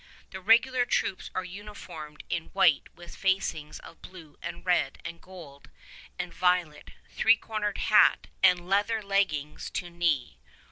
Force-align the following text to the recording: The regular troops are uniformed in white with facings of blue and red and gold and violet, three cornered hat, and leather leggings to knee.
The 0.31 0.41
regular 0.41 0.83
troops 0.87 1.29
are 1.35 1.43
uniformed 1.43 2.23
in 2.27 2.45
white 2.53 2.89
with 2.95 3.15
facings 3.15 3.77
of 3.81 4.01
blue 4.01 4.35
and 4.41 4.65
red 4.65 4.97
and 5.05 5.21
gold 5.21 5.69
and 6.17 6.33
violet, 6.33 6.89
three 7.11 7.35
cornered 7.37 7.77
hat, 7.77 8.25
and 8.41 8.67
leather 8.67 9.03
leggings 9.03 9.69
to 9.69 9.91
knee. 9.91 10.39